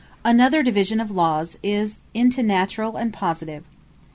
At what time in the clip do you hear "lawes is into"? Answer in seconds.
1.11-2.41